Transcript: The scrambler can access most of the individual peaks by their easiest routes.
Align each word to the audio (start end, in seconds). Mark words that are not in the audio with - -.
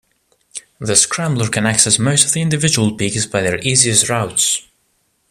The 0.79 0.95
scrambler 0.95 1.47
can 1.47 1.67
access 1.67 1.99
most 1.99 2.25
of 2.25 2.33
the 2.33 2.41
individual 2.41 2.97
peaks 2.97 3.27
by 3.27 3.41
their 3.43 3.59
easiest 3.61 4.09
routes. 4.09 4.65